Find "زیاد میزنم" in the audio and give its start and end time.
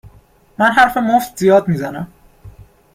1.37-2.07